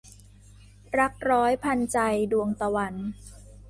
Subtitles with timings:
[0.99, 1.97] รักร้อยพันใจ-
[2.31, 2.93] ดวงตะวัน